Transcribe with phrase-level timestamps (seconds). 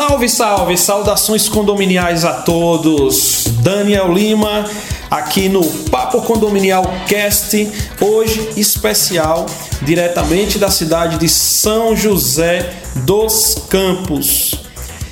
[0.00, 0.78] Salve, salve!
[0.78, 3.44] Saudações condominiais a todos!
[3.60, 4.64] Daniel Lima
[5.10, 7.70] aqui no Papo Condominial Cast,
[8.00, 9.44] hoje especial,
[9.82, 12.72] diretamente da cidade de São José
[13.04, 14.54] dos Campos.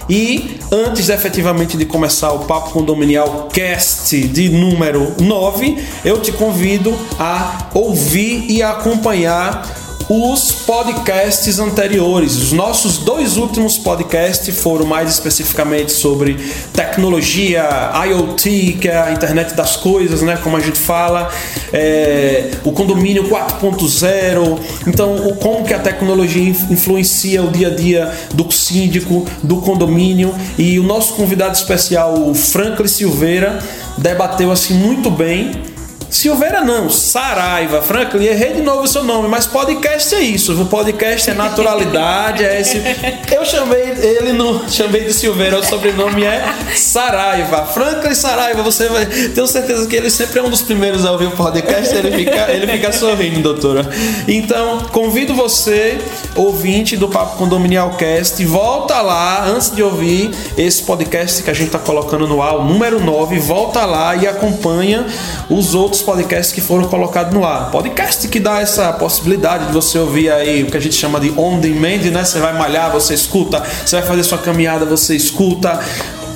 [0.09, 6.99] E antes efetivamente de começar o Papo Condominial Cast de número 9, eu te convido
[7.19, 12.37] a ouvir e acompanhar os podcasts anteriores.
[12.37, 16.37] Os nossos dois últimos podcasts foram mais especificamente sobre
[16.73, 17.63] tecnologia,
[18.07, 20.39] IoT, que é a internet das coisas, né?
[20.43, 21.31] Como a gente fala,
[21.73, 24.59] é, o condomínio 4.0.
[24.87, 30.35] Então, o, como que a tecnologia influencia o dia a dia do síndico, do condomínio.
[30.57, 33.59] E o nosso convidado especial, o Franklin Silveira,
[33.99, 35.68] debateu assim muito bem
[36.11, 37.83] Silveira não, Saraiva.
[37.83, 40.61] Franklin, errei de novo o seu nome, mas podcast é isso.
[40.61, 42.79] O podcast é naturalidade, é esse.
[43.31, 44.69] Eu chamei ele no.
[44.71, 46.43] Chamei de Silveira, o sobrenome é
[46.75, 47.67] Saraiva.
[47.67, 49.05] Franklin Saraiva, você vai.
[49.05, 52.51] Tenho certeza que ele sempre é um dos primeiros a ouvir o podcast, ele fica,
[52.51, 53.89] ele fica sorrindo, doutora.
[54.27, 55.99] Então, convido você,
[56.35, 61.71] ouvinte do Papo Condominial Cast, volta lá antes de ouvir esse podcast que a gente
[61.71, 65.07] tá colocando no ar, o número 9, volta lá e acompanha
[65.51, 67.71] os outros outros podcasts que foram colocados no ar.
[67.71, 71.31] Podcast que dá essa possibilidade de você ouvir aí o que a gente chama de
[71.39, 72.25] on demand, né?
[72.25, 75.81] Você vai malhar, você escuta, você vai fazer sua caminhada, você escuta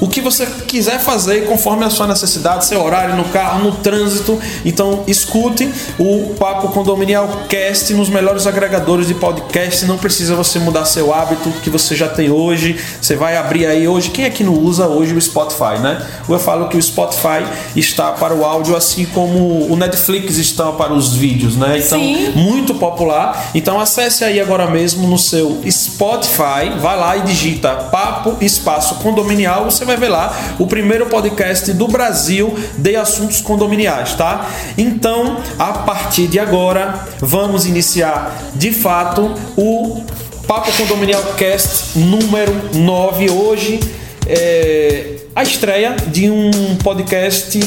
[0.03, 4.37] o que você quiser fazer conforme a sua necessidade, seu horário no carro, no trânsito.
[4.65, 9.87] Então escute o Papo Condominial Cast nos melhores agregadores de podcast.
[9.87, 12.77] Não precisa você mudar seu hábito que você já tem hoje.
[13.01, 14.11] Você vai abrir aí hoje.
[14.11, 16.05] Quem é que não usa hoje o Spotify, né?
[16.29, 20.93] Eu falo que o Spotify está para o áudio, assim como o Netflix está para
[20.93, 21.79] os vídeos, né?
[21.79, 22.33] Então, Sim.
[22.35, 23.51] muito popular.
[23.55, 29.67] Então acesse aí agora mesmo no seu Spotify, vai lá e digita Papo Espaço Condominial,
[29.67, 34.51] você vai lá o primeiro podcast do Brasil de assuntos condominiais, tá?
[34.77, 40.03] Então, a partir de agora, vamos iniciar de fato o
[40.47, 43.81] Papo Condominial Cast número 9 hoje.
[44.27, 46.51] É a estreia de um
[46.83, 47.59] podcast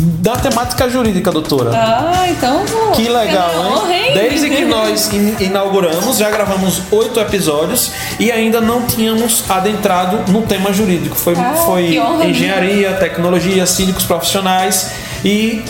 [0.00, 1.70] da temática jurídica, doutora.
[1.74, 2.64] Ah, então.
[2.94, 3.50] Que legal,
[3.90, 4.12] hein?
[4.14, 10.42] Desde que nós in inauguramos, já gravamos oito episódios e ainda não tínhamos adentrado no
[10.42, 11.14] tema jurídico.
[11.14, 12.26] Foi, Ah, foi honra.
[12.26, 14.90] engenharia, tecnologia, síndicos profissionais
[15.24, 15.62] e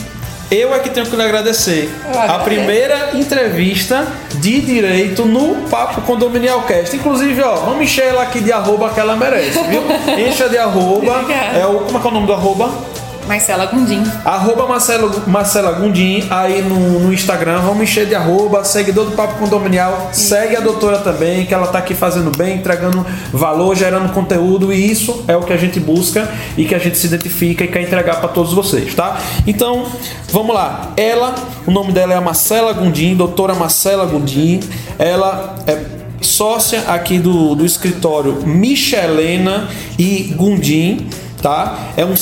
[0.51, 1.91] eu é que tenho que lhe agradecer.
[2.29, 6.95] A primeira entrevista de direito no Papo Condominial Cast.
[6.97, 9.83] Inclusive, ó, vamos encher ela aqui de arroba que ela merece, viu?
[10.29, 11.25] Encha de arroba.
[11.59, 12.71] É o, como é que é o nome do arroba?
[13.27, 14.03] Marcela Gundim.
[14.25, 19.39] Arroba Marcelo, Marcela Gundim aí no, no Instagram, vamos encher de arroba, seguidor do Papo
[19.39, 24.73] Condominial, segue a doutora também, que ela tá aqui fazendo bem, entregando valor, gerando conteúdo,
[24.73, 27.69] e isso é o que a gente busca e que a gente se identifica e
[27.69, 29.19] quer entregar para todos vocês, tá?
[29.47, 29.87] Então,
[30.31, 30.93] vamos lá.
[30.97, 31.35] Ela,
[31.67, 34.61] o nome dela é a Marcela Gundim, doutora Marcela Gundim,
[34.99, 39.69] ela é sócia aqui do, do escritório Michelena
[39.99, 41.07] e Gundim
[41.45, 41.91] tá?
[41.95, 42.15] É um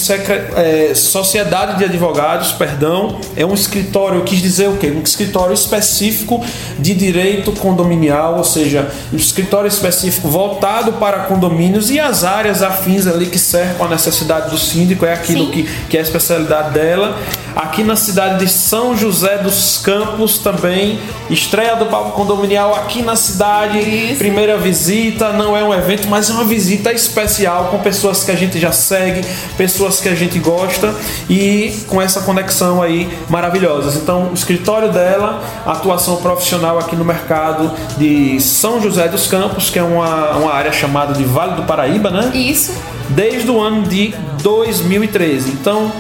[0.57, 4.89] é, sociedade de advogados, perdão, é um escritório, eu quis dizer o quê?
[4.89, 6.45] Um escritório específico
[6.77, 13.07] de direito condominial, ou seja, um escritório específico voltado para condomínios e as áreas afins
[13.07, 15.53] ali que cercam a necessidade do síndico, é aquilo Sim.
[15.53, 17.17] que, que é a especialidade dela.
[17.55, 23.15] Aqui na cidade de São José dos Campos também, estreia do Papo Condominial aqui na
[23.15, 24.17] cidade, Isso.
[24.17, 28.35] primeira visita, não é um evento, mas é uma visita especial com pessoas que a
[28.35, 29.12] gente já segue,
[29.57, 30.95] pessoas que a gente gosta
[31.29, 33.97] e com essa conexão aí maravilhosas.
[33.97, 39.79] Então, o escritório dela, atuação profissional aqui no mercado de São José dos Campos, que
[39.79, 42.31] é uma, uma área chamada de Vale do Paraíba, né?
[42.35, 42.73] Isso.
[43.11, 45.51] desde o ano de 2013.
[45.51, 45.93] Então,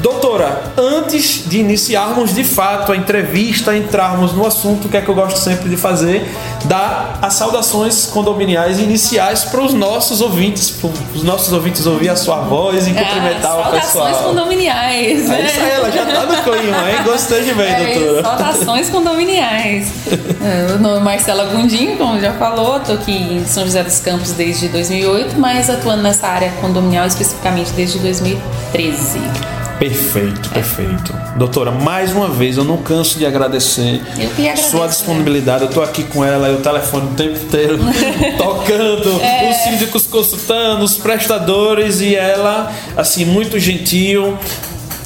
[0.00, 5.14] Doutora, antes de iniciarmos de fato a entrevista, entrarmos no assunto, que é que eu
[5.14, 6.28] gosto sempre de fazer,
[6.64, 12.16] dar as saudações condominiais iniciais para os nossos ouvintes, para os nossos ouvintes ouvir a
[12.16, 14.04] sua voz e cumprimentar ah, o pessoal.
[14.06, 15.30] Saudações condominiais.
[15.30, 17.02] É isso aí, ela já tá no clima, hein?
[17.04, 18.22] Gostei de ver, É, doutora.
[18.22, 19.92] saudações condominiais.
[20.42, 23.98] É, Meu nome é Marcela Gundim, como já falou, tô aqui em São José dos
[23.98, 29.20] Campos desde 2008, mas atuando nessa área condominial especificamente desde 2013.
[29.78, 31.14] Perfeito, perfeito.
[31.36, 34.88] Doutora, mais uma vez, eu não canso de agradecer Eu que agradeço, sua né?
[34.88, 35.64] disponibilidade.
[35.64, 37.78] Eu tô aqui com ela e o telefone o tempo inteiro
[38.36, 39.50] tocando, É.
[39.50, 44.36] os síndicos consultando, os prestadores e ela, assim, muito gentil.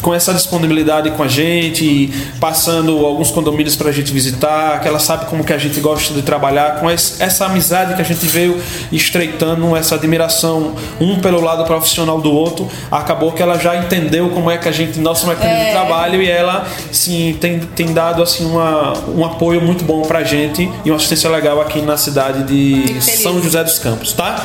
[0.03, 4.99] Com essa disponibilidade com a gente, passando alguns condomínios para a gente visitar, que ela
[4.99, 8.61] sabe como que a gente gosta de trabalhar, com essa amizade que a gente veio
[8.91, 14.51] estreitando, essa admiração um pelo lado profissional do outro, acabou que ela já entendeu como
[14.51, 18.45] é que a gente, nosso mecanismo de trabalho, e ela sim, tem, tem dado assim,
[18.45, 23.01] uma, um apoio muito bom pra gente e uma assistência legal aqui na cidade de.
[23.01, 24.45] São José dos Campos, tá?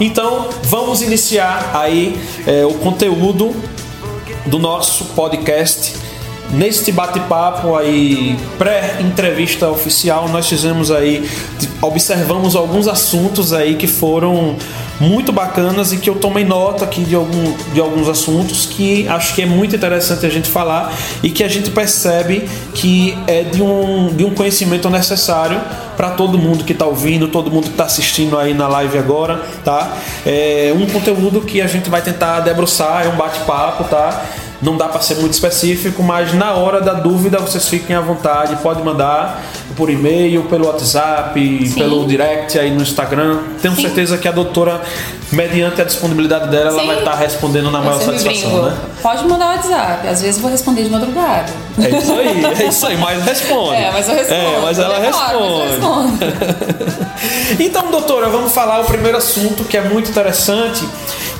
[0.00, 3.54] Então, vamos iniciar aí é, o conteúdo
[4.48, 5.94] do nosso podcast.
[6.50, 11.28] Neste bate-papo aí, pré-entrevista oficial, nós fizemos aí,
[11.82, 14.56] observamos alguns assuntos aí que foram
[14.98, 19.34] muito bacanas e que eu tomei nota aqui de, algum, de alguns assuntos que acho
[19.34, 20.92] que é muito interessante a gente falar
[21.22, 25.60] e que a gente percebe que é de um, de um conhecimento necessário
[25.96, 29.42] para todo mundo que está ouvindo, todo mundo que está assistindo aí na live agora,
[29.64, 29.96] tá?
[30.24, 34.24] É um conteúdo que a gente vai tentar debruçar, é um bate-papo, tá?
[34.60, 38.56] Não dá para ser muito específico, mas na hora da dúvida vocês fiquem à vontade,
[38.56, 39.40] pode mandar
[39.78, 43.38] por e-mail, pelo WhatsApp, pelo direct aí no Instagram.
[43.62, 43.82] Tenho Sim.
[43.82, 44.82] certeza que a doutora,
[45.30, 46.86] mediante a disponibilidade dela, ela Sim.
[46.88, 48.76] vai estar respondendo na Eu maior sempre satisfação, né?
[49.00, 51.52] Pode mandar o WhatsApp, às vezes eu vou responder de madrugada.
[51.80, 53.76] É isso aí, é isso aí, mas responde.
[53.76, 54.40] É, mas eu respondo.
[54.40, 56.18] É, mas ela Eu demoro, mas responde.
[57.62, 60.86] Então, doutora, vamos falar o primeiro assunto que é muito interessante,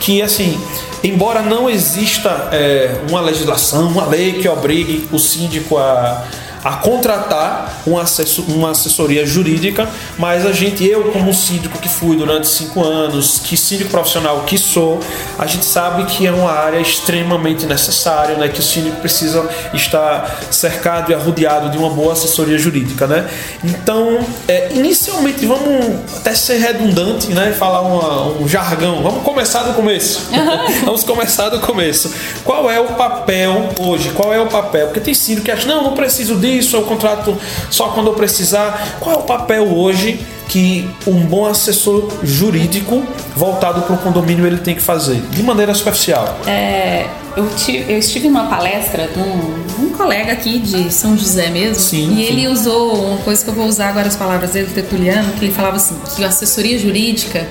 [0.00, 0.60] que assim,
[1.02, 6.24] embora não exista é, uma legislação, uma lei que obrigue o síndico a,
[6.64, 9.88] a contratar uma, assessor- uma assessoria jurídica,
[10.18, 14.58] mas a gente, eu como síndico que fui durante cinco anos, que síndico profissional que
[14.58, 15.00] sou,
[15.38, 20.40] a gente sabe que é uma área extremamente necessária, né, que o síndico precisa estar
[20.50, 23.28] cercado e arrodeado de uma boa assessoria jurídica, né?
[23.64, 27.52] Então, é, inicialmente, vamos até ser redundante, né?
[27.52, 29.02] Falar uma- um jargão.
[29.02, 30.28] Vamos começar do começo.
[30.84, 32.12] vamos começar do começo.
[32.44, 34.10] Qual é o papel hoje?
[34.10, 34.86] Qual é o papel?
[34.86, 37.36] Porque tem síndico que acha, não, não preciso disso, eu contrato
[37.70, 38.96] só quando eu precisar.
[39.00, 40.18] Qual é o papel hoje
[40.48, 43.02] que um bom assessor jurídico
[43.36, 45.20] voltado para o condomínio ele tem que fazer?
[45.30, 46.38] De maneira superficial.
[46.46, 47.06] É,
[47.36, 51.82] eu, ti- eu estive numa palestra de um, um colega aqui de São José mesmo,
[51.82, 52.22] Sim, e sim.
[52.22, 55.52] ele usou uma coisa que eu vou usar agora as palavras dele, Tertuliano, que ele
[55.52, 57.46] falava assim, que a assessoria jurídica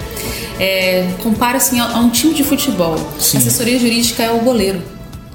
[0.60, 2.96] é, compara assim, a, a um time de futebol.
[3.20, 3.38] Sim.
[3.38, 4.82] A assessoria jurídica é o goleiro.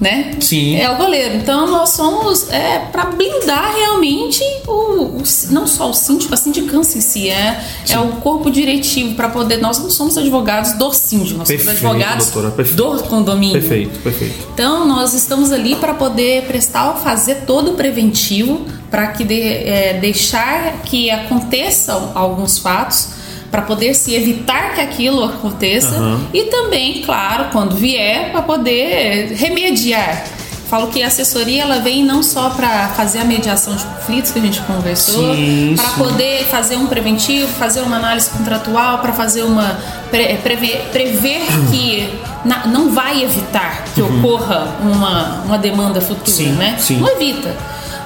[0.02, 0.32] Né?
[0.40, 0.74] Sim.
[0.80, 1.36] É o goleiro.
[1.36, 6.98] Então nós somos é, para blindar realmente o, o- não só o síndico, a sindicância
[6.98, 9.58] em si, é, é o corpo diretivo para poder.
[9.58, 13.60] Nós não somos advogados do síndico, nós Perfeito, somos advogados doutora, do condomínio.
[13.60, 14.48] Perfeito, perfeito.
[14.52, 19.98] Então, nós estamos ali para poder prestar, fazer todo o preventivo, para que de- é,
[20.00, 23.08] deixar que aconteçam alguns fatos,
[23.52, 25.94] para poder se evitar que aquilo aconteça
[26.32, 30.24] e também, claro, quando vier, para poder remediar.
[30.70, 34.38] Falo que a assessoria ela vem não só para fazer a mediação de conflitos que
[34.38, 35.34] a gente conversou,
[35.76, 39.78] para poder fazer um preventivo, fazer uma análise contratual, para fazer uma
[40.10, 42.08] pre- prever, prever que
[42.46, 46.34] na- não vai evitar que ocorra uma, uma demanda futura, Uhum.
[46.34, 46.76] Sim, né?
[46.78, 46.96] sim.
[46.96, 47.54] Não evita,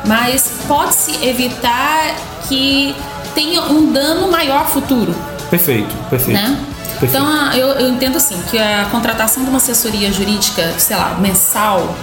[0.04, 2.16] mas pode-se evitar
[2.48, 2.96] que
[3.32, 5.14] tenha um dano maior futuro
[5.50, 6.32] Perfeito, perfeito.
[6.40, 6.58] né?
[6.98, 7.04] Perfeito.
[7.16, 11.14] Então a- eu, eu entendo assim que a contratação de uma assessoria jurídica, sei lá,
[11.20, 11.94] mensal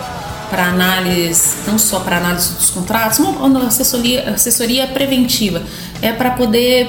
[0.50, 5.64] para análise, não só para análise dos contratos, uma, uma assessoria, assessoria preventiva,
[6.02, 6.88] é para poder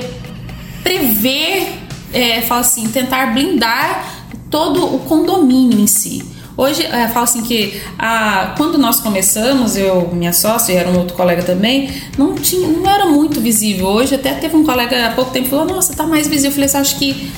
[0.83, 1.79] prever,
[2.13, 4.05] é, fala assim, tentar blindar
[4.51, 6.23] todo o condomínio em si.
[6.57, 10.99] Hoje, é, falo assim que a, quando nós começamos, eu, minha sócia e era um
[10.99, 13.87] outro colega também, não tinha, não era muito visível.
[13.87, 16.51] Hoje até teve um colega há pouco tempo que falou, nossa, tá mais visível.
[16.51, 17.33] Eu falei assim, acho que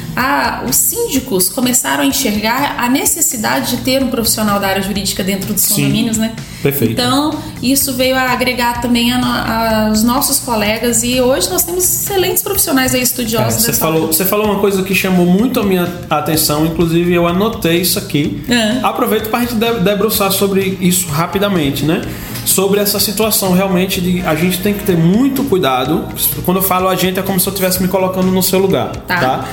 [0.67, 5.53] os síndicos começaram a enxergar a necessidade de ter um profissional da área jurídica dentro
[5.53, 5.83] dos Sim.
[5.83, 6.33] condomínios, né?
[6.63, 6.93] Perfeito.
[6.93, 12.95] Então, isso veio a agregar também aos nossos colegas e hoje nós temos excelentes profissionais
[12.95, 15.87] aí É, estudiosos você, dessa falou, você falou uma coisa que chamou muito a minha
[16.09, 18.43] atenção, inclusive eu anotei isso aqui.
[18.49, 18.79] É.
[18.83, 22.01] Aproveito para a gente de- debruçar sobre isso rapidamente, né?
[22.45, 26.05] Sobre essa situação realmente de a gente tem que ter muito cuidado.
[26.45, 28.93] Quando eu falo a gente é como se eu estivesse me colocando no seu lugar,
[29.07, 29.21] Tá.
[29.21, 29.45] tá?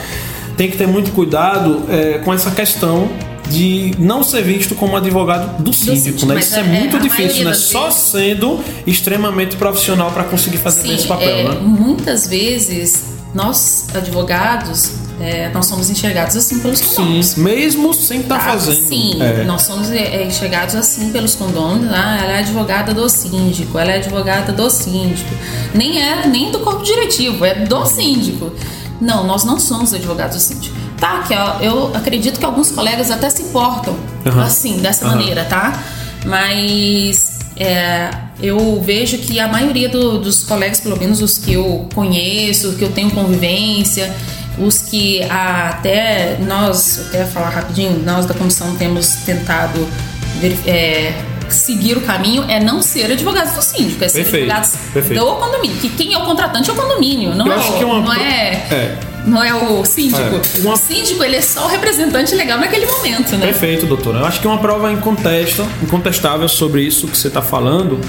[0.57, 3.10] Tem que ter muito cuidado é, com essa questão
[3.50, 6.39] de não ser visto como advogado do síndico, né?
[6.39, 7.53] Isso é, é- muito difícil, né?
[7.53, 11.60] Só vezes- sendo extremamente profissional para conseguir fazer Sim, esse papel, é, né?
[11.62, 14.91] muitas vezes nós advogados
[15.22, 17.27] é, nós somos enxergados assim pelos condôminos.
[17.27, 18.51] Sim, mesmo sem estar Tá?
[18.51, 18.88] fazendo.
[18.88, 19.43] Sim, É.
[19.43, 21.91] nós somos é, enxergados assim pelos condôminos.
[21.93, 25.29] Ah, ela é advogada do síndico, ela é advogada do síndico.
[25.74, 28.51] Nem é nem do corpo diretivo, é do síndico.
[29.03, 30.75] Não, nós não somos advogados do síndico.
[31.00, 31.33] Tá, que
[31.65, 33.95] eu acredito que alguns colegas até se portam
[34.25, 34.43] Aham.
[34.43, 35.15] assim, dessa Aham.
[35.17, 35.77] maneira, tá?
[36.25, 38.10] Mas é,
[38.41, 42.83] eu vejo que a maioria do- dos colegas, pelo menos os que eu conheço, que
[42.83, 44.13] eu tenho convivência,
[44.57, 49.86] os que até nós, eu até falar rapidinho, nós da comissão temos tentado
[50.39, 51.13] ver- é,
[51.53, 55.24] seguir o caminho é não ser advogados do síndico, é ser Perfeito, advogados perfeito.
[55.24, 55.77] do condomínio.
[55.77, 58.00] Que quem é o contratante é o condomínio, não, Eu é, acho o, que uma
[58.01, 58.98] não, é, é.
[59.25, 60.19] não é o síndico.
[60.22, 63.45] É, uma- O síndico ele é só o representante legal naquele momento, né?
[63.48, 64.19] Perfeito, doutora.
[64.19, 68.00] Eu acho que uma prova incontesta, incontestável sobre isso que você está falando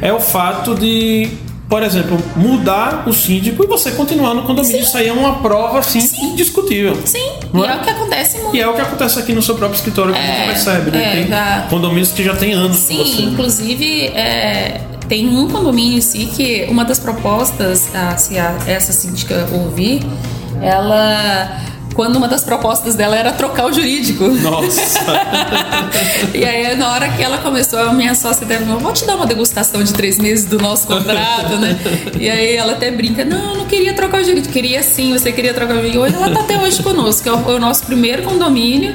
[0.00, 1.30] é o fato de,
[1.74, 4.76] por exemplo, mudar o síndico e você continuar no condomínio.
[4.78, 4.84] Sim.
[4.84, 6.26] Isso aí é uma prova assim, Sim.
[6.26, 6.96] indiscutível.
[7.04, 7.72] Sim, Não e é?
[7.72, 8.56] é o que acontece muito.
[8.56, 10.90] E é o que acontece aqui no seu próprio escritório que a É, gente percebe,
[10.92, 11.02] né?
[11.04, 12.94] é, Tem já- condomínios que já tem anos você.
[13.04, 13.32] Sim, né?
[13.32, 18.92] inclusive é, tem um condomínio em si que uma das propostas, ah, se a- essa
[18.92, 20.00] síndica ouvir,
[20.62, 21.60] ela.
[21.94, 24.24] Quando uma das propostas dela era trocar o jurídico.
[24.28, 25.00] Nossa.
[26.34, 29.14] E aí, na hora que ela começou, a minha sócia até falou: vou te dar
[29.16, 31.78] uma degustação de três meses do nosso contrato, né?
[32.18, 34.52] E aí ela até brinca: não, eu não queria trocar o jurídico.
[34.52, 36.02] Queria sim, você queria trocar o jurídico.
[36.02, 38.94] Hoje ela tá até hoje conosco, é o, é o nosso primeiro condomínio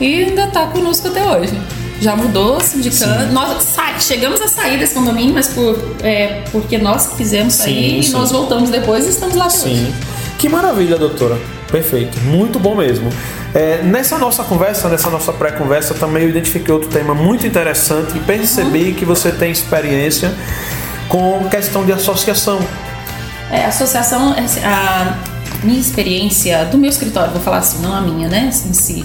[0.00, 1.52] e ainda tá conosco até hoje.
[2.00, 3.32] Já mudou, sindicando.
[3.32, 7.98] Nós sa- chegamos a sair desse condomínio, mas por, é, porque nós quisemos sair Sim,
[7.98, 8.12] e sim.
[8.12, 9.76] nós voltamos depois e estamos lá até hoje.
[9.76, 9.94] Sim.
[10.38, 11.38] Que maravilha, doutora.
[11.70, 12.18] Perfeito.
[12.20, 13.10] Muito bom mesmo.
[13.54, 18.20] É, nessa nossa conversa, nessa nossa pré-conversa, também eu identifiquei outro tema muito interessante e
[18.20, 20.32] percebi que você tem experiência
[21.08, 22.60] com questão de associação.
[23.50, 25.16] É, associação, assim, a
[25.62, 29.04] minha experiência do meu escritório, vou falar assim, não a minha, né, em si.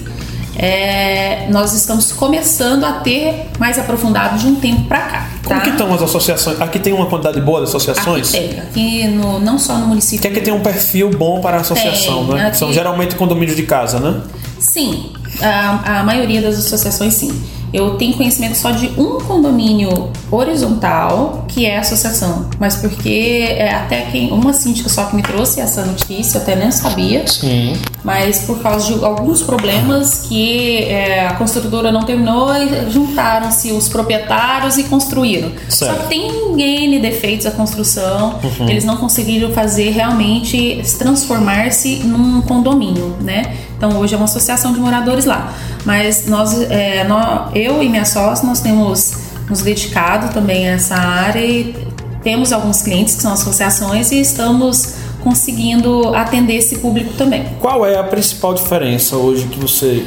[0.58, 5.30] É, nós estamos começando a ter mais aprofundado de um tempo pra cá.
[5.44, 5.64] Como tá?
[5.64, 6.60] que estão as associações?
[6.62, 8.34] Aqui tem uma quantidade boa de associações?
[8.34, 10.22] Aqui tem, aqui no, não só no município.
[10.22, 12.48] Que aqui tem um perfil bom para a associação, Tem, né?
[12.48, 14.22] aqui- São geralmente condomínios de casa, né?
[14.60, 17.32] Sim, a, a maioria das associações sim.
[17.76, 23.74] Eu tenho conhecimento só de um condomínio horizontal que é a associação, mas porque é,
[23.74, 27.28] até quem uma síndica só que me trouxe essa notícia, eu até nem sabia.
[27.28, 27.76] Sim.
[28.04, 32.48] mas por causa de alguns problemas que é, a construtora não terminou,
[32.90, 35.52] juntaram-se os proprietários e construíram.
[35.68, 35.96] Certo.
[35.96, 38.40] Só que tem N defeitos a construção,
[38.70, 43.54] eles não conseguiram fazer realmente se transformar-se num condomínio, né?
[43.88, 45.54] Então hoje é uma associação de moradores lá.
[45.86, 49.14] Mas nós, é, nó- eu e minha sócia, nós temos
[49.48, 51.76] nos dedicado também a essa área e
[52.24, 57.46] temos alguns clientes que são associações e estamos conseguindo atender esse público também.
[57.60, 60.04] Qual é a principal diferença hoje que você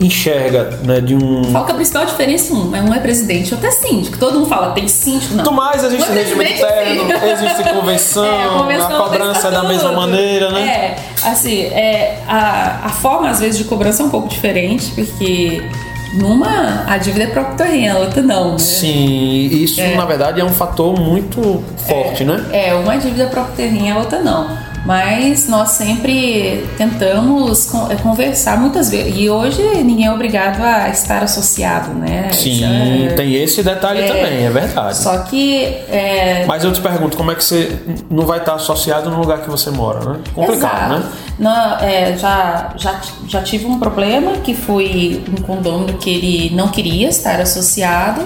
[0.00, 1.52] enxerga né, de um.
[1.52, 2.54] Qual que é a principal diferença?
[2.54, 4.18] Um é, um é presidente, outro é síndico.
[4.18, 5.44] Todo mundo fala, tem síndico, não.
[5.44, 9.62] Quanto mais existe Um é presidente, interno, existe convenção, É, a, convenção cobrança é da
[9.64, 10.00] mesma tudo.
[10.00, 10.60] maneira, né?
[10.60, 10.96] É,
[11.28, 15.62] assim, é, a, a forma às vezes de cobrança é um pouco diferente, porque
[16.14, 18.58] numa a dívida é próprio terreno, a outra não, né?
[18.58, 22.44] Sim, isso na verdade é um fator muito forte, né?
[22.52, 24.69] É, uma dívida próprio terreno, a outra não.
[24.84, 29.14] Mas nós sempre tentamos é, conversar muitas vezes.
[29.16, 32.30] E hoje ninguém é obrigado a estar associado, né?
[32.32, 34.96] Sim, Isso é- tem esse detalhe é, também, é verdade.
[34.96, 37.78] Só que é, Mas eu te pergunto, como é que você
[38.10, 40.18] não vai estar associado no lugar que você mora, né?
[40.34, 41.00] Complicado, Exato.
[41.00, 41.12] né?
[41.38, 46.68] Não, é, já, já, já tive um problema que foi um condomínio que ele não
[46.68, 48.22] queria estar associado.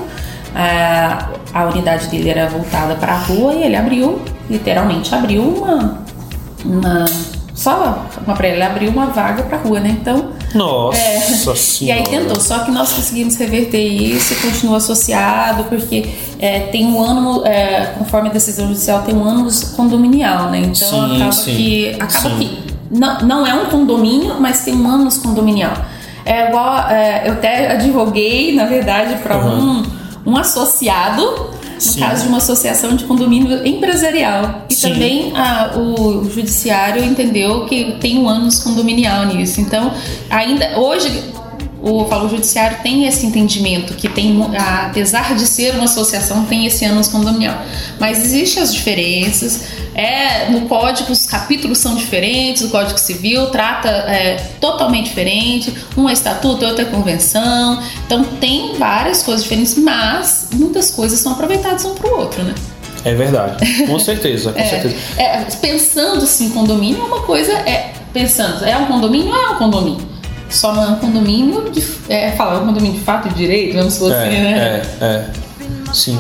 [0.54, 6.04] A, a unidade dele era voltada para a rua e ele abriu, literalmente abriu uma.
[6.64, 7.04] Uma
[7.54, 9.96] só uma para ele abriu uma vaga para a rua, né?
[10.00, 10.30] Então.
[10.54, 11.20] Nossa é,
[11.82, 16.86] e aí tentou, só que nós conseguimos reverter isso e continua associado, porque é, tem
[16.86, 20.58] um ano, é, conforme a decisão judicial, tem um ano condominial, né?
[20.58, 21.96] Então Sim, acaba sim, que.
[22.00, 22.38] Acaba sim.
[22.38, 25.72] que não, não é um condomínio, mas tem um ânus condominial.
[26.24, 29.82] É igual, é, eu até advoguei, na verdade, para Uhum.
[30.24, 32.00] um, um associado, no Sim.
[32.00, 34.64] caso de uma associação de condomínio empresarial.
[34.68, 34.92] E Sim.
[34.92, 39.60] também a- o judiciário entendeu que tem um ânus condominial nisso.
[39.60, 39.92] Então,
[40.30, 41.24] ainda hoje
[41.84, 44.40] o o judiciário tem esse entendimento que tem,
[44.86, 47.60] apesar de ser uma associação, tem esse ânus condominial.
[48.00, 49.64] Mas existem as diferenças.
[49.94, 56.08] É, no código os capítulos são diferentes, o Código Civil trata é, totalmente diferente, um
[56.08, 57.80] é estatuto, outro é convenção.
[58.06, 62.54] Então tem várias coisas diferentes, mas muitas coisas são aproveitadas um para o outro, né?
[63.04, 63.86] É verdade.
[63.86, 64.96] Com certeza, com certeza.
[65.18, 69.58] É, pensando assim, condomínio é uma coisa, é pensando, é um condomínio ou é um
[69.58, 70.13] condomínio?
[70.54, 71.84] Só é um condomínio de.
[72.08, 74.82] É, fala, é um condomínio de fato e direito, vamos supor assim, né?
[75.00, 75.26] É, é,
[75.92, 76.18] sim.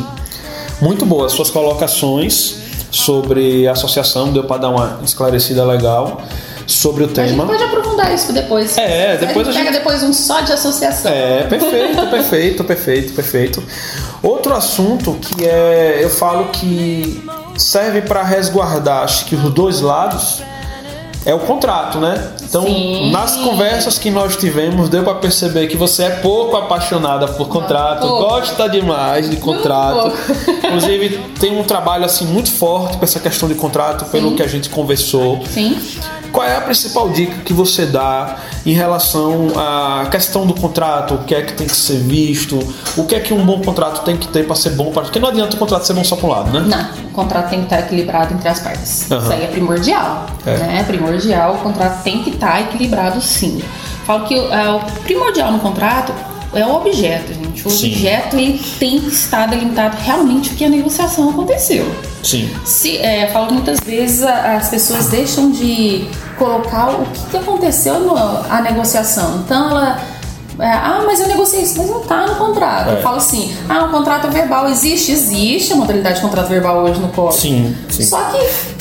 [0.80, 2.56] Muito boas suas colocações
[2.90, 6.20] sobre a associação, deu para dar uma esclarecida legal
[6.66, 7.46] sobre o A gente tema.
[7.46, 8.76] pode aprofundar isso depois.
[8.78, 11.10] É, depois a a gente pega gente- depois um só de associação.
[11.12, 13.62] É, perfeito, perfeito, perfeito, perfeito.
[14.22, 17.22] Outro assunto que é, eu falo que
[17.56, 20.42] serve para resguardar, acho que os dois lados
[21.26, 22.32] é o contrato, né?
[22.54, 23.10] Então, Sim.
[23.10, 28.06] nas conversas que nós tivemos, deu para perceber que você é pouco apaixonada por contrato,
[28.06, 28.28] pouco.
[28.28, 30.12] gosta demais de contrato.
[30.64, 34.36] Inclusive, tem um trabalho assim muito forte com essa questão de contrato, pelo Sim.
[34.36, 35.44] que a gente conversou.
[35.46, 35.76] Sim.
[36.34, 41.14] Qual é a principal dica que você dá em relação à questão do contrato?
[41.14, 42.58] O que é que tem que ser visto?
[42.96, 44.90] O que é que um bom contrato tem que ter para ser bom?
[44.90, 45.04] Para...
[45.04, 46.60] Porque não adianta o contrato ser bom só para um lado, né?
[46.66, 49.10] Não, o contrato tem que estar equilibrado entre as partes.
[49.12, 49.22] Aham.
[49.22, 50.26] Isso aí é primordial.
[50.44, 50.56] É.
[50.56, 50.80] Né?
[50.80, 53.62] É primordial, o contrato tem que estar equilibrado sim.
[54.06, 56.12] Falo que é, o primordial no contrato
[56.54, 57.66] é o objeto, gente.
[57.66, 57.88] O Sim.
[57.88, 61.84] objeto ele tem que estar delimitado realmente o que a negociação aconteceu.
[62.22, 62.48] Sim.
[62.64, 66.08] Se, é, falo que muitas vezes as pessoas deixam de
[66.38, 68.00] colocar o que, que aconteceu
[68.48, 69.42] na negociação.
[69.44, 70.13] Então ela.
[70.58, 72.90] É, ah, mas eu negociei isso, mas não tá no contrato.
[72.90, 72.92] É.
[72.94, 75.12] Eu falo assim: ah, o contrato verbal existe?
[75.12, 77.40] Existe a modalidade de contrato verbal hoje no código.
[77.40, 78.04] Sim, sim.
[78.04, 78.36] Só que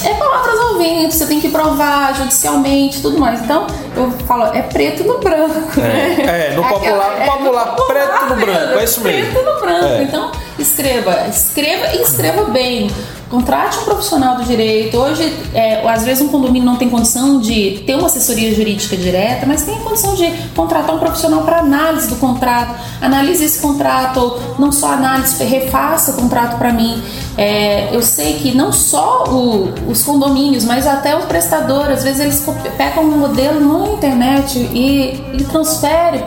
[0.08, 3.42] é palavras ao vento, você tem que provar judicialmente tudo mais.
[3.42, 3.66] Então,
[3.96, 6.50] eu falo, é preto no branco, né?
[6.52, 9.32] é, no popular- Aquela- popular, preto no branco, é isso mesmo.
[9.32, 9.86] Preto no branco.
[9.86, 10.04] É.
[10.04, 12.90] Então, escreva, escreva e escreva bem.
[13.34, 14.96] Contrate um profissional do direito.
[14.96, 15.24] Hoje,
[15.56, 19.64] é, às vezes, um condomínio não tem condição de ter uma assessoria jurídica direta, mas
[19.64, 22.76] tem a condição de contratar um profissional para análise do contrato.
[23.02, 27.02] Analise esse contrato, ou não só análise, refaça o contrato para mim.
[27.36, 32.20] É, eu sei que não só o- os condomínios, mas até os prestadores, às vezes
[32.20, 32.46] eles
[32.78, 36.24] pegam um modelo na internet e, e transfere.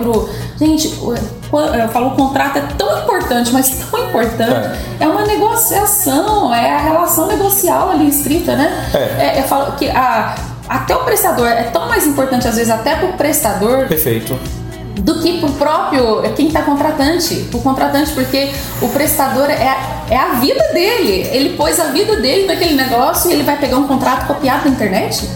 [0.58, 1.14] Gente, o-
[1.52, 4.78] eu falo, o contrato é tão importante, mas tão importante.
[4.98, 8.90] É, uma negociação, é a relação negocial ali escrita, né?
[8.94, 9.38] É.
[9.38, 10.34] eu falo que a,
[10.68, 14.38] até o prestador é tão mais importante, às vezes, até pro prestador Perfeito.
[15.00, 18.50] do que pro próprio quem está contratante, o contratante, porque
[18.82, 19.76] o prestador é,
[20.10, 21.28] é a vida dele.
[21.30, 24.70] Ele pôs a vida dele naquele negócio e ele vai pegar um contrato copiado na
[24.70, 25.28] internet?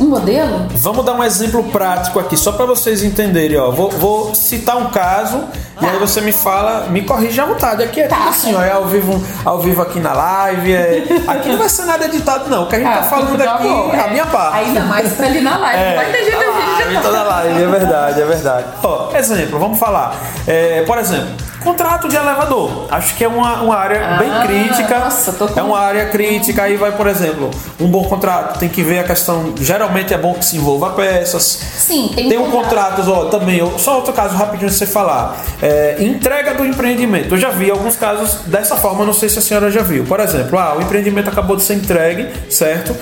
[0.00, 0.66] Um modelo?
[0.76, 3.58] Vamos dar um exemplo prático aqui, só para vocês entenderem.
[3.58, 3.70] Ó.
[3.72, 5.44] Vou, vou citar um caso
[5.80, 5.92] e Tá.
[5.92, 7.82] aí você me fala, me corrige à vontade.
[7.82, 8.16] Aqui é Tá.
[8.16, 10.72] tudo assim, ó, é ao vivo, ao vivo aqui na live.
[10.72, 12.64] é- Aqui não vai ser nada editado, não.
[12.64, 14.10] O que a gente tá falando tudo aqui amor, é a é.
[14.10, 14.58] minha parte.
[14.58, 15.82] Ainda mais ali na live.
[15.82, 18.64] É, vai ter gente tá live, gente tá na live, é verdade, é verdade.
[18.82, 20.16] Ó, exemplo, vamos falar.
[20.46, 21.28] É, por exemplo,
[21.62, 22.86] contrato de elevador.
[22.90, 24.98] Acho que é uma, uma área bem Ah, crítica.
[25.00, 26.62] nossa, tô com- É uma área crítica.
[26.62, 29.52] Aí vai, por exemplo, um bom contrato tem que ver a questão.
[29.60, 31.44] Geralmente é bom que se envolva peças.
[31.76, 35.36] Sim, tem, Tem um contrato, ó, também, ó, só outro caso rapidinho pra você falar.
[35.60, 35.67] É,
[36.00, 37.34] entrega do empreendimento.
[37.34, 40.04] Eu já vi alguns casos dessa forma, não sei se a senhora já viu.
[40.04, 42.94] Por exemplo, ah, o empreendimento acabou de ser entregue, certo?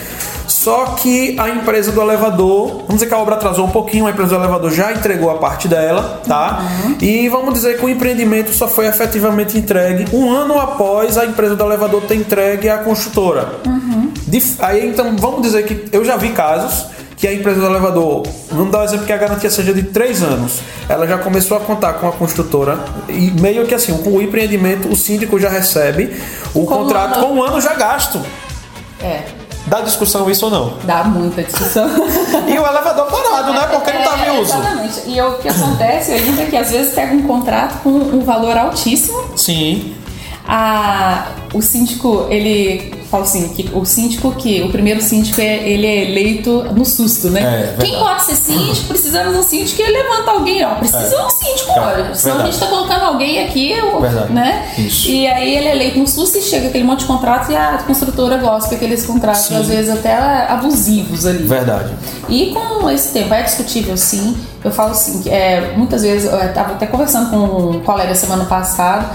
[0.48, 4.10] Só que a empresa do elevador, vamos dizer que a obra atrasou um pouquinho, a
[4.10, 6.60] empresa do elevador já entregou a parte dela, tá?
[7.00, 11.54] E vamos dizer que o empreendimento só foi efetivamente entregue um ano após a empresa
[11.56, 13.48] do elevador ter entregue à construtora.
[14.26, 18.24] Dif- Aí então vamos dizer que eu já vi casos que a empresa do elevador,
[18.50, 21.60] vamos dar o exemplo que a garantia seja de três anos, ela já começou a
[21.60, 26.14] contar com a construtora e meio que assim, com o empreendimento, o síndico já recebe
[26.54, 27.26] o Com um contrato ano.
[27.28, 28.20] com um ano já gasto.
[29.02, 29.22] É,
[29.66, 30.74] Dá discussão isso ou não?
[30.84, 31.88] dá muita discussão.
[32.46, 33.66] E o elevador parado, né?
[33.72, 34.52] Porque não estava É, em uso.
[34.54, 35.00] Exatamente.
[35.06, 38.56] E o que acontece ainda é que às vezes pega um contrato com um valor
[38.56, 39.94] altíssimo Sim.
[40.46, 45.86] a, o síndico ele falo assim, que o síndico que o primeiro síndico é ele
[45.86, 47.74] é eleito no susto, né?
[47.78, 47.82] É.
[47.84, 50.74] Quem pode ser síndico, precisamos de um síndico que levanta alguém, ó.
[50.74, 52.14] Precisa de um síndico, É, olha.
[52.14, 54.72] Senão a gente tá colocando alguém aqui, eu- né?
[54.78, 55.08] Isso.
[55.08, 57.78] E aí ele é eleito no susto e chega aquele monte de contrato e a
[57.86, 59.56] construtora gosta daqueles contratos, Sim.
[59.56, 60.14] às vezes até
[60.48, 61.44] abusivos ali.
[61.44, 61.90] Verdade.
[62.28, 64.36] E com esse tempo é discutível sim.
[64.64, 67.36] Eu falo assim, é, muitas vezes eu estava até conversando com
[67.76, 69.06] um colega semana passada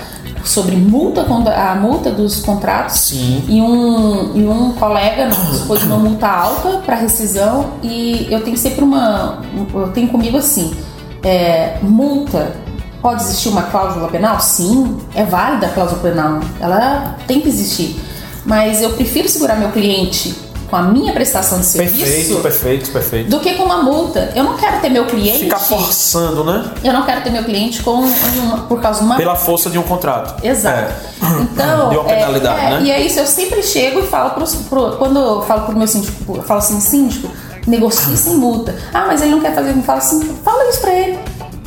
[0.43, 3.43] sobre multa a multa dos contratos Sim.
[3.47, 8.57] e um, e um colega nos pôs uma multa alta para rescisão e eu tenho
[8.57, 9.41] sempre uma
[9.73, 10.75] eu tenho comigo assim
[11.23, 12.55] é, multa
[13.01, 14.39] pode existir uma cláusula penal?
[14.39, 17.99] Sim é válida a cláusula penal ela tem que existir.
[18.45, 20.35] Mas eu prefiro segurar meu cliente
[20.71, 23.29] com a minha prestação de serviço Perfeito, perfeito, perfeito.
[23.29, 24.31] do que com uma multa.
[24.33, 25.39] Eu não quero ter meu cliente.
[25.39, 26.71] Ficar forçando, né?
[26.81, 29.17] Eu não quero ter meu cliente com uma- por causa de uma.
[29.17, 30.43] Pela força de um contrato.
[30.43, 30.77] Exato.
[30.77, 31.41] É.
[31.41, 31.89] Então.
[31.89, 32.81] De uma penalidade, é, é, né?
[32.83, 35.87] E é isso, eu sempre chego e falo pros, pro, quando eu falo pro meu
[35.87, 37.29] síndico, eu falo assim, síndico,
[37.67, 38.73] negocie sem multa.
[38.93, 41.19] Ah, mas ele não quer fazer, eu falo assim, fala isso pra ele.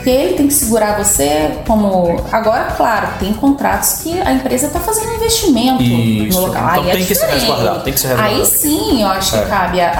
[0.04, 2.20] Que ele tem que segurar você como.
[2.30, 6.38] Agora, claro, tem contratos que a empresa está fazendo investimento Isso.
[6.40, 6.62] no local.
[6.72, 7.40] Então Aí é tem que ser diferente.
[7.46, 8.40] resguardado, tem que ser resguardado.
[8.40, 9.42] Aí sim, eu acho que É.
[9.46, 9.90] cabe a,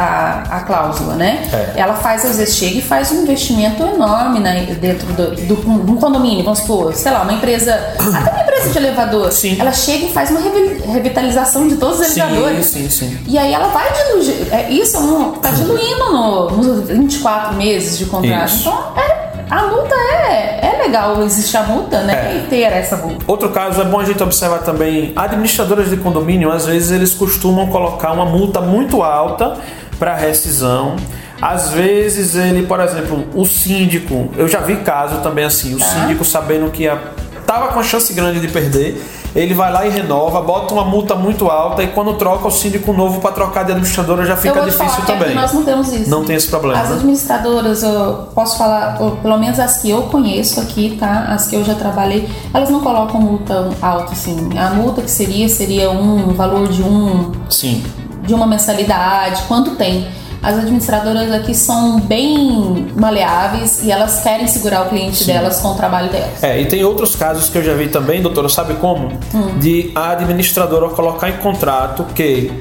[0.51, 1.49] a, a cláusula, né?
[1.53, 1.81] É.
[1.81, 5.91] Ela faz, às vezes, chega e faz um investimento enorme né, dentro do, do, de
[5.91, 9.33] um condomínio, vamos supor, sei lá, uma empresa, até uma empresa de elevador.
[9.33, 9.57] Sim.
[9.59, 12.67] Ela chega e faz uma revi- revitalização de todos os Sim, elevadores.
[12.67, 13.19] sim, sim.
[13.27, 14.53] E aí ela vai diluir.
[14.53, 18.47] É, isso não, tá diluindo no, nos 24 meses de contrato.
[18.47, 18.69] Isso.
[18.69, 19.14] Então, é,
[19.55, 22.13] a multa é, é legal existir a multa, né?
[22.15, 22.37] É.
[22.39, 23.25] E ter essa multa.
[23.27, 27.67] Outro caso é bom a gente observar também, administradoras de condomínio, às vezes eles costumam
[27.69, 29.57] colocar uma multa muito alta
[29.99, 30.97] para rescisão.
[31.41, 35.85] Às vezes ele, por exemplo, o síndico, eu já vi caso também assim, o Tá.
[35.85, 36.99] síndico sabendo que a,
[37.47, 39.03] tava com a chance grande de perder,
[39.35, 42.93] ele vai lá e renova, bota uma multa muito alta e quando troca o síndico
[42.93, 45.35] novo para trocar de administradora já fica difícil aqui também.
[45.35, 46.09] nós não temos isso.
[46.09, 46.81] Não tem esse problema.
[46.81, 46.97] As né?
[46.97, 51.27] administradoras, eu posso falar, pelo menos as que eu conheço aqui, tá?
[51.29, 54.51] As que eu já trabalhei, elas não colocam multa alta, assim.
[54.57, 57.83] A multa que seria, seria um valor de um Sim.
[58.23, 60.07] de uma mensalidade, quanto tem.
[60.45, 65.75] As administradoras aqui são bem maleáveis e elas querem segurar o cliente delas com o
[65.75, 66.43] trabalho delas.
[66.43, 69.07] É, e tem outros casos que eu já vi também, doutora, sabe como?
[69.35, 69.59] Hum.
[69.59, 72.53] De a administradora colocar em contrato que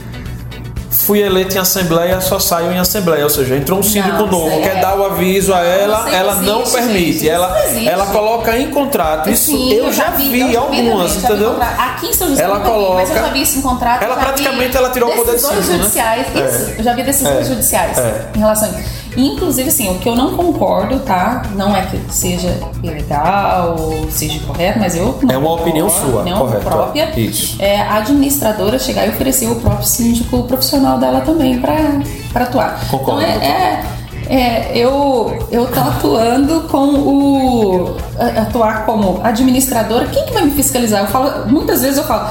[0.94, 3.24] fui eleito em assembleia, só saio em assembleia.
[3.24, 6.16] Ou seja, entrou um síndico Não, novo, quer é- dar o aviso a ela, isso
[6.16, 7.14] ela existe, não permite.
[7.20, 9.30] gente, ela, ela coloca em contrato.
[9.30, 11.52] Isso Sim, eu, já vi, eu já algumas, vi entendeu?
[11.52, 11.80] contrato.
[11.80, 14.04] Aqui em São José Ela eu vi, mas eu coloca- já vi isso em contrato.
[14.04, 15.62] Ela vi praticamente ela tirou o poder de né?
[15.62, 16.28] judiciais.
[16.36, 16.46] É.
[16.46, 17.44] Isso, eu já vi decisões É.
[17.44, 18.26] judiciais É.
[18.36, 19.03] em relação a isso.
[19.16, 21.44] Inclusive, assim, o que eu não concordo, tá?
[21.56, 26.12] Não é que seja ilegal ou seja correto, mas eu não É uma opinião concordo,
[26.12, 27.02] sua, opinião correto, própria.
[27.16, 27.20] é.
[27.20, 27.56] Isso.
[27.62, 32.80] É a administradora chegar e oferecer o próprio síndico profissional dela também para atuar.
[32.90, 33.84] Concordo, Então, é, é-
[34.30, 37.96] é, eu eu tô atuando com o
[38.42, 40.08] atuar como administradora.
[40.08, 41.02] Quem que vai me fiscalizar?
[41.02, 42.30] Eu falo muitas vezes eu falo,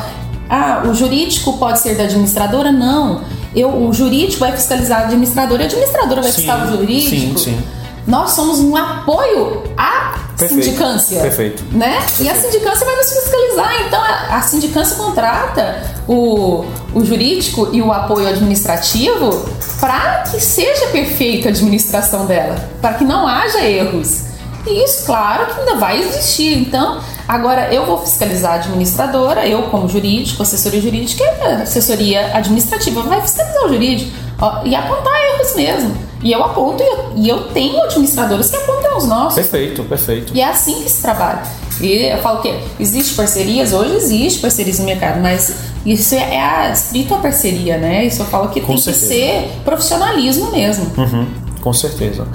[0.48, 2.72] ah, o jurídico pode ser da administradora?
[2.72, 3.20] Não.
[3.54, 7.38] Eu, o jurídico vai fiscalizar a administradora e a administradora vai fiscalizar o jurídico.
[7.38, 7.62] sim, sim.
[8.06, 11.20] Nós somos um apoio à Perfeito, sindicância.
[11.20, 11.62] perfeito.
[11.70, 11.98] Né?
[12.18, 13.74] E a sindicância vai nos fiscalizar.
[13.86, 20.86] Então a, a sindicância contrata o, o jurídico e o apoio administrativo para que seja
[20.88, 24.22] perfeita a administração dela, para que não haja erros.
[24.66, 26.58] E isso, claro, que ainda vai existir.
[26.58, 33.02] Então, agora eu vou fiscalizar a administradora, eu como jurídico, assessoria jurídica a assessoria administrativa
[33.02, 36.12] vai fiscalizar o jurídico ó, e apontar erros mesmo.
[36.22, 39.34] E eu aponto e eu, e eu tenho administradoras que apontam os nossos.
[39.34, 40.32] Perfeito, perfeito.
[40.34, 41.42] E é assim que se trabalha.
[41.80, 45.52] E eu falo que existe parcerias, hoje existe parcerias no mercado, mas
[45.84, 48.04] isso é a estrita parceria, né?
[48.04, 49.06] Isso eu falo que Com tem certeza.
[49.06, 50.92] que ser profissionalismo mesmo.
[50.96, 51.26] Uhum,
[51.60, 52.28] com certeza.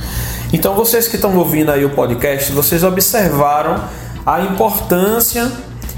[0.52, 3.82] Então, vocês que estão ouvindo aí o podcast, vocês observaram
[4.28, 5.50] a importância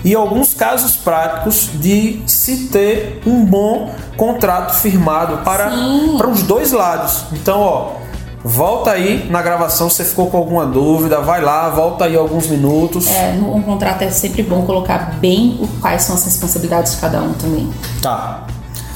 [0.03, 6.15] e alguns casos práticos de se ter um bom contrato firmado para, Sim.
[6.15, 7.25] para os dois lados.
[7.33, 7.93] Então, ó,
[8.43, 13.07] volta aí na gravação, você ficou com alguma dúvida, vai lá, volta aí alguns minutos.
[13.07, 17.23] É, um contrato é sempre bom colocar bem o, quais são as responsabilidades de cada
[17.23, 17.67] um também.
[17.99, 18.43] Tá.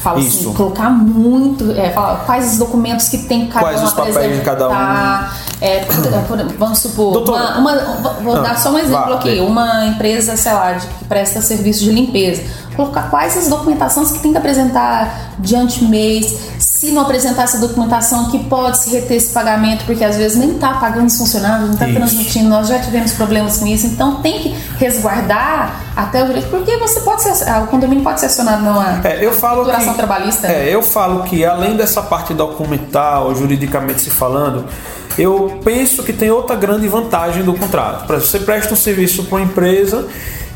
[0.04, 0.50] Fala Isso.
[0.50, 4.38] assim, colocar muito, é, fala quais os documentos que tem cada Quais um os papéis
[4.38, 4.74] de cada um.
[5.65, 7.58] É, por- por- vamos supor, Doutora.
[7.58, 9.39] uma, uma- vou Ah, dar só um exemplo vá, aqui, dê.
[9.39, 12.43] uma empresa, sei lá, de- que presta serviço de limpeza.
[12.76, 18.30] Colocar quais as documentações que tem que apresentar diante mês, se não apresentar essa documentação,
[18.32, 21.73] que pode se reter esse pagamento, porque às vezes nem está pagando os funcionários, não
[21.76, 26.49] está transmitindo, nós já tivemos problemas com isso, então tem que resguardar até o direito,
[26.49, 30.47] porque você pode ser, o condomínio pode ser acionado numa É, eu falo que, trabalhista.
[30.47, 34.65] É, eu falo que além dessa parte documental, juridicamente se falando,
[35.17, 38.08] eu penso que tem outra grande vantagem do contrato.
[38.08, 40.08] Você presta um serviço para uma empresa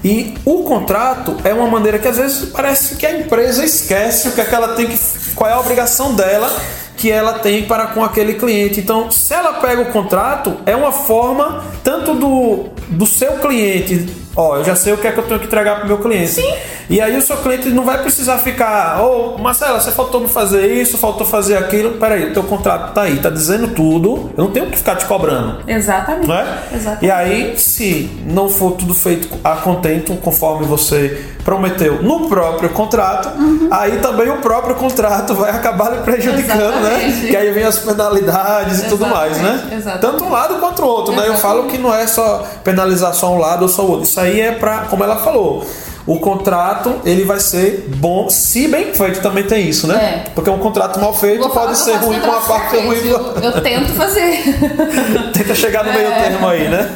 [0.03, 4.31] e o contrato é uma maneira que às vezes parece que a empresa esquece o
[4.31, 4.99] que, é que ela tem que.
[5.35, 6.51] qual é a obrigação dela
[6.95, 8.79] que ela tem para com aquele cliente.
[8.79, 14.58] Então, se ela pega o contrato, é uma forma tanto do, do seu cliente, ó,
[14.58, 16.32] eu já sei o que é que eu tenho que entregar para o meu cliente.
[16.32, 16.54] Sim.
[16.89, 20.67] E aí o seu cliente não vai precisar ficar, ô, Marcela, você faltou me fazer
[20.67, 21.91] isso, faltou fazer aquilo.
[21.97, 25.06] Peraí, o teu contrato tá aí, tá dizendo tudo, eu não tenho que ficar te
[25.06, 25.60] cobrando.
[25.65, 26.28] Exatamente.
[26.28, 26.45] Não é?
[26.73, 27.06] Exatamente.
[27.06, 33.30] E aí, se não for tudo feito a contento, conforme você prometeu no próprio contrato,
[33.38, 33.69] Uhum.
[33.71, 37.06] aí também o próprio contrato vai acabar lhe prejudicando, né?
[37.08, 37.28] Exatamente.
[37.28, 39.52] Que aí vem as penalidades e tudo mais, né?
[39.54, 40.02] Exatamente, exatamente.
[40.02, 41.19] Tanto um lado quanto o outro, né?
[41.28, 41.41] Eu Exatamente.
[41.41, 44.03] falo que não é só penalizar só um lado ou só o outro.
[44.05, 45.65] Isso aí é pra, como ela falou,
[46.05, 50.23] o contrato ele vai ser bom se bem feito também tem isso, né?
[50.27, 50.29] É.
[50.33, 53.19] Porque um contrato mal feito Vou pode que ser ruim com uma parte ruim Eu,
[53.43, 54.39] eu tento fazer.
[55.33, 56.21] Tenta chegar no meio É.
[56.29, 56.89] termo aí, né?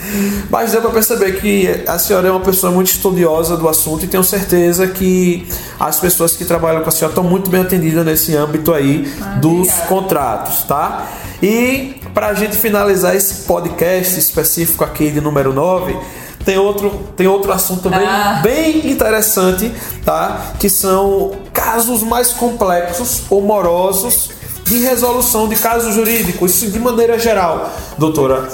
[0.50, 4.08] Mas deu pra perceber que a senhora é uma pessoa muito estudiosa do assunto e
[4.08, 5.48] tenho certeza que
[5.80, 9.60] as pessoas que trabalham com a senhora estão muito bem atendidas nesse âmbito aí dos
[9.68, 9.86] obrigada.
[9.88, 11.06] contratos, tá?
[11.42, 15.96] E pra gente finalizar esse podcast específico aqui de número 9,
[16.44, 18.40] tem outro, tem outro assunto bem, Ah.
[18.42, 19.72] bem interessante,
[20.04, 20.52] tá?
[20.58, 24.30] Que são casos mais complexos ou morosos
[24.64, 28.48] de resolução de casos jurídicos, isso de maneira geral, doutora.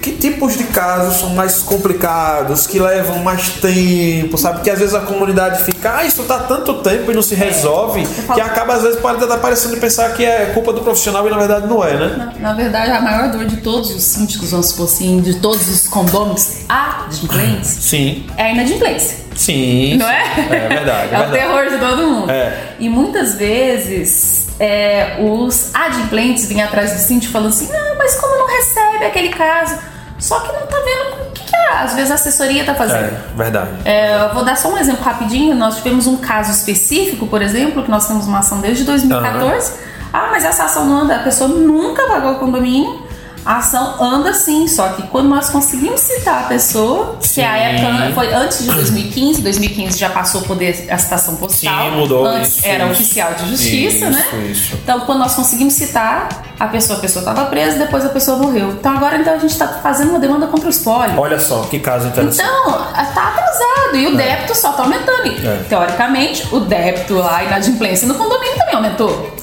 [0.00, 4.60] Que tipos de casos são mais complicados, que levam mais tempo, sabe?
[4.62, 8.06] Que às vezes a comunidade fica, ah, isso tá tanto tempo e não se resolve,
[8.34, 11.38] que acaba às vezes pode estar parecendo pensar que é culpa do profissional e na
[11.38, 12.32] verdade não é, né?
[12.38, 15.68] Na, na verdade, a maior dor de todos os síndicos, vamos supor assim, de todos
[15.68, 19.18] os condôminos adimplentes, Sim, é a inadimplência.
[19.34, 19.96] sim.
[19.96, 20.22] Não é?
[20.50, 21.32] É verdade, é É o verdade.
[21.32, 22.30] terror de todo mundo.
[22.30, 22.74] É.
[22.78, 28.36] E muitas vezes é, os adimplentes vêm atrás do síndico falando assim: ah, mas como
[28.36, 29.78] não recebe aquele caso?
[30.18, 33.04] Só que não tá vendo o que, que é, às vezes a assessoria tá fazendo.
[33.04, 33.70] É, verdade.
[33.84, 35.54] É, eu vou dar só um exemplo rapidinho.
[35.56, 39.72] Nós tivemos um caso específico, por exemplo, que nós temos uma ação desde 2014.
[40.12, 41.16] Ah, mas essa ação não anda.
[41.16, 43.03] A pessoa nunca pagou o condomínio.
[43.44, 48.12] A ação anda sim, só que quando nós conseguimos citar a pessoa, que a época
[48.14, 51.90] foi antes de 2015, 2015 já passou a poder a citação postal.
[51.90, 52.92] Sim, mudou Antes isso, era isso.
[52.94, 54.24] oficial de justiça, Isso, né?
[54.50, 54.74] isso.
[54.82, 56.28] Então, quando nós conseguimos citar,
[56.58, 58.70] a pessoa, a pessoa estava presa, depois a pessoa morreu.
[58.70, 61.18] Então agora então a gente está fazendo uma demanda contra o espólio.
[61.18, 62.48] Olha só, que caso interessante.
[62.48, 65.26] Então, tá atrasado e o débito só tá aumentando.
[65.26, 65.64] E, É.
[65.68, 69.34] Teoricamente, o débito lá, a inadimplência no condomínio também aumentou.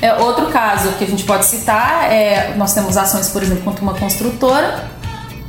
[0.00, 3.82] É, outro caso que a gente pode citar é nós temos ações, por exemplo, contra
[3.82, 4.88] uma construtora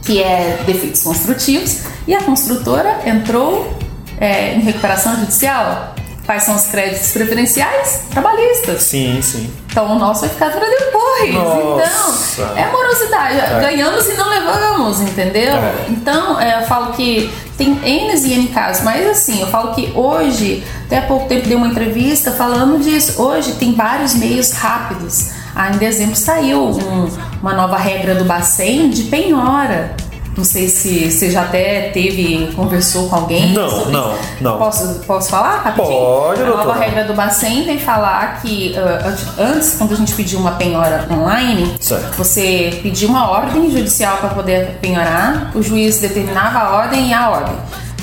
[0.03, 3.77] que é defeitos construtivos e a construtora entrou
[4.19, 5.93] é, em recuperação judicial.
[6.29, 8.03] Quais são os créditos preferenciais?
[8.11, 8.83] Trabalhistas.
[8.83, 9.49] Sim, sim.
[9.65, 11.33] Então o nosso vai ficar para depois.
[11.33, 12.41] Nossa.
[12.43, 13.35] Então, é morosidade.
[13.61, 15.55] Ganhamos e não levamos, entendeu?
[15.55, 15.85] É.
[15.89, 19.91] Então, é, eu falo que tem N e N casos, mas assim, eu falo que
[19.95, 23.19] hoje, até há pouco tempo dei uma entrevista falando disso.
[23.19, 25.31] Hoje tem vários meios rápidos.
[25.55, 27.09] Ah, em dezembro saiu um-
[27.41, 29.95] uma nova regra do Bacen de penhora.
[30.39, 33.51] Não sei se você já até teve, conversou com alguém.
[33.51, 34.21] Não, não, isso.
[34.39, 34.57] não.
[34.57, 35.93] Posso, posso falar rapidinho?
[35.97, 36.79] Pode, A nova doutora.
[36.85, 41.75] regra do Bacen vem falar que ah, antes, quando a gente pediu uma penhora online,
[41.81, 42.15] Certo.
[42.17, 47.29] você pedia uma ordem judicial para poder penhorar, o juiz determinava a ordem e a
[47.31, 47.55] ordem.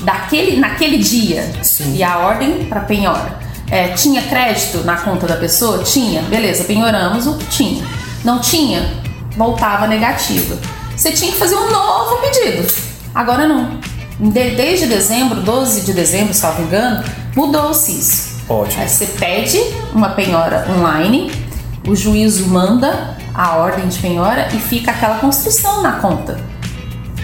[0.02, 1.94] Daquele, naquele dia, Sim.
[1.96, 3.34] e a ordem para penhora.
[3.70, 5.78] É, tinha crédito na conta da pessoa?
[5.82, 7.82] Tinha, beleza, penhoramos o que tinha.
[8.22, 8.92] Não tinha,
[9.34, 10.54] voltava negativa.
[10.96, 12.66] Você tinha que fazer um novo pedido.
[13.14, 13.78] Agora não.
[14.18, 17.04] De- desde dezembro, 12 de dezembro, se não me engano,
[17.34, 18.36] mudou-se isso.
[18.48, 18.80] Ótimo.
[18.82, 19.58] Aí você pede
[19.92, 21.30] uma penhora online,
[21.86, 26.38] o juízo manda a ordem de penhora e fica aquela construção na conta.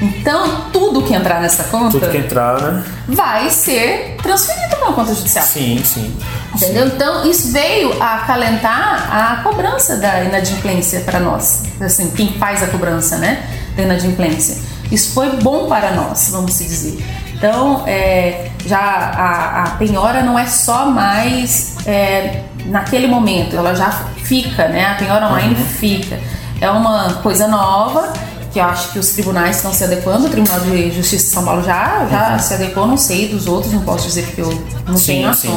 [0.00, 2.84] Então, tudo que entrar nessa conta Tudo que entrar, né?
[3.06, 5.44] vai ser transferido para uma conta judicial.
[5.44, 6.12] Sim, sim.
[6.56, 6.86] Entendeu?
[6.88, 11.62] Então, isso veio a acalentar a cobrança da inadimplência para nós.
[11.80, 13.46] Assim, quem faz a cobrança, né?
[13.76, 14.58] Da inadimplência.
[14.90, 17.02] Isso foi bom para nós, vamos dizer.
[17.34, 23.90] Então, é, já a, a penhora não é só mais é, naquele momento, ela já
[24.22, 24.86] fica, né?
[24.86, 26.20] A penhora online fica.
[26.60, 28.12] é uma coisa nova
[28.52, 30.26] que eu acho que os tribunais estão se adequando.
[30.26, 33.72] O Tribunal de Justiça de São Paulo já, já se adequou, não sei dos outros,
[33.72, 35.48] não posso dizer porque eu não Sim, tenho sim.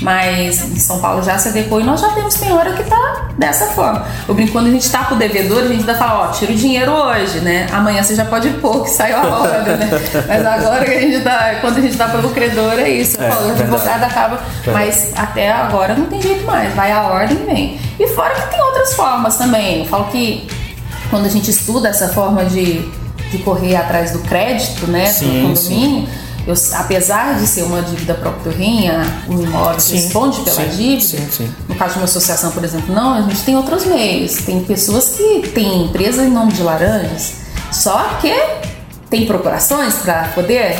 [0.00, 3.66] Mas em São Paulo já se adequou e nós já temos penhora que tá dessa
[3.68, 4.04] forma.
[4.26, 6.54] Eu brinco, quando a gente tá pro devedor, a gente ainda fala, ó, tira o
[6.54, 7.66] dinheiro hoje, né?
[7.72, 9.88] Amanhã você já pode pôr que saiu a hora, né?
[10.28, 13.16] Mas agora que a gente tá, quando a gente tá pelo credor, é isso.
[13.20, 14.40] Eu É, falo, o advogado acaba.
[14.72, 16.72] Mas até agora não tem jeito mais.
[16.74, 17.80] Vai a ordem e vem.
[17.98, 19.80] E fora que tem outras formas também.
[19.80, 20.48] Eu falo que
[21.10, 22.80] quando a gente estuda essa forma de,
[23.30, 26.08] de correr atrás do crédito, né, Sim, do condomínio,
[26.48, 31.00] eu- apesar de ser uma dívida própria rinha, o imóvel Sim, responde pela sim, dívida.
[31.02, 31.54] sim, sim.
[31.68, 34.36] No caso de uma associação, por exemplo, não, a gente tem outros meios.
[34.38, 37.34] Tem pessoas que têm empresa em nome de laranjas,
[37.70, 38.32] só que
[39.10, 40.76] tem procurações para poder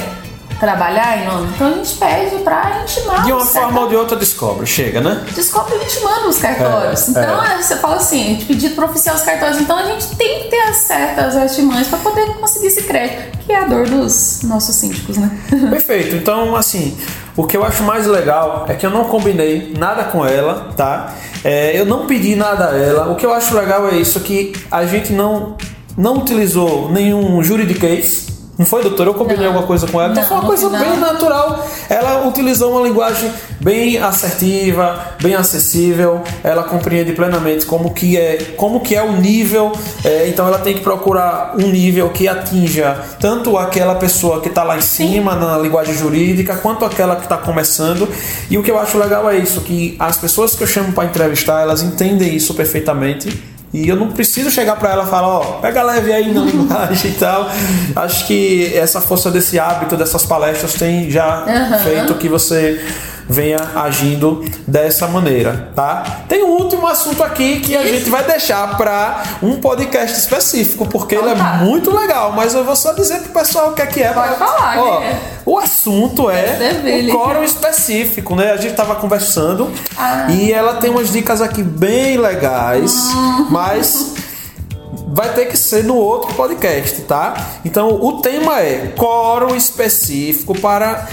[0.58, 1.48] trabalhar em nome.
[1.54, 5.24] Então a gente pede para intimar De uma forma ou de outra descobre, chega, né?
[5.34, 7.08] descobre intimando os cartórios.
[7.08, 7.62] É, então é.
[7.62, 10.48] você fala assim, a gente pedido para oficiar os cartórios, então a gente tem que
[10.48, 14.74] ter as certas artimanhas para poder conseguir esse crédito, que é a dor dos nossos
[14.74, 15.30] síndicos, né?
[15.70, 16.16] Perfeito.
[16.16, 16.96] Então, assim,
[17.36, 21.14] o que eu acho mais legal é que eu não combinei nada com ela, tá?
[21.44, 23.12] É, eu não pedi nada a ela.
[23.12, 25.56] O que eu acho legal é isso, que a gente não,
[25.96, 28.27] não utilizou nenhum juridiquês.
[28.58, 29.06] Não foi, doutor?
[29.06, 29.46] Eu combinei Não.
[29.52, 30.10] alguma coisa com ela.
[30.10, 31.66] Então Não, foi uma coisa final- bem natural.
[31.88, 36.22] Ela utilizou uma linguagem bem assertiva, bem acessível.
[36.42, 39.70] Ela compreende plenamente como que é, como que é o nível.
[40.04, 44.64] é, então ela tem que procurar um nível que atinja tanto aquela pessoa que está
[44.64, 48.08] lá em cima na linguagem jurídica, quanto aquela que está começando.
[48.50, 51.04] E o que eu acho legal é isso, que as pessoas que eu chamo para
[51.04, 53.56] entrevistar, elas entendem isso perfeitamente.
[53.72, 57.11] E eu não preciso chegar para ela e falar, ó, pega leve aí na linguagem
[57.11, 57.50] e tal.
[57.94, 61.78] Acho que essa força desse hábito, dessas palestras, tem já Aham.
[61.78, 62.83] feito que você
[63.28, 66.22] venha agindo dessa maneira, tá?
[66.28, 71.14] Tem um último assunto aqui que a gente vai deixar para um podcast específico, porque
[71.14, 71.52] ele é Então tá.
[71.58, 74.12] muito legal, mas eu vou só dizer pro pessoal o que é que é.
[74.12, 75.18] Pode pra- falar, Ó, é.
[75.44, 76.56] o assunto é
[77.10, 78.52] o quórum específico, né?
[78.52, 80.28] A gente tava conversando Ah.
[80.30, 83.46] e ela tem umas dicas aqui bem legais, Uhum.
[83.50, 84.14] mas
[85.08, 87.34] vai ter que ser no outro podcast, tá?
[87.64, 91.06] Então o tema é quórum específico para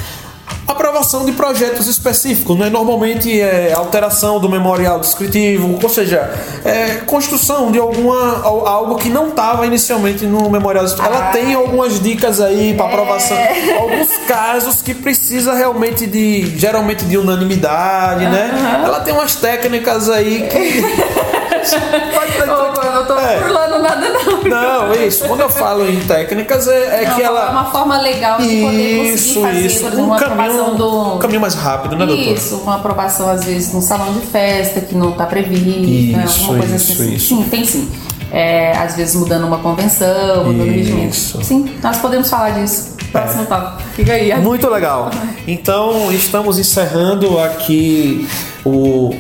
[0.68, 2.70] aprovação de projetos específicos, né?
[2.70, 6.30] Normalmente é alteração do memorial descritivo, ou seja,
[6.64, 10.84] é construção de alguma al- algo que não estava inicialmente no memorial.
[10.86, 11.16] descritivo.
[11.16, 11.32] Ela Ah.
[11.32, 13.38] tem algumas dicas aí para aprovação,
[13.80, 18.82] alguns casos que precisa realmente de geralmente de unanimidade, né?
[18.84, 20.84] Ela tem umas técnicas aí que
[21.66, 22.75] Pode Ô,
[23.14, 23.40] eu não tô É.
[23.40, 24.44] burlando nada, não.
[24.44, 25.26] Não, isso.
[25.26, 27.50] Quando eu falo em técnicas, é, é Não, que É ela.
[27.52, 29.80] uma forma legal de poder Isso, conseguir fazer, isso.
[29.80, 31.16] por exemplo, Um uma caminho, aprovação do.
[31.16, 32.24] um caminho mais rápido, né, doutor?
[32.34, 36.24] Isso, uma aprovação às vezes num salão de festa que não está previsto, né?
[36.26, 37.14] Isso, alguma coisa isso, assim.
[37.14, 37.28] isso.
[37.28, 37.90] Sim, tem sim.
[38.32, 41.16] É, às vezes mudando uma convenção, mudando regimento.
[41.16, 41.40] Isso.
[41.44, 42.96] Sim, nós podemos falar disso.
[43.12, 43.46] Próximo É.
[43.46, 43.82] papo.
[43.96, 44.34] Fica aí.
[44.42, 45.10] Muito legal.
[45.48, 48.28] Então, estamos encerrando aqui
[48.66, 49.16] o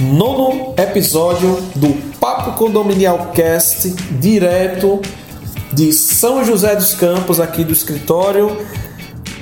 [0.00, 5.00] nono episódio do Papo Condominial Cast, direto
[5.72, 8.56] de São José dos Campos, aqui do escritório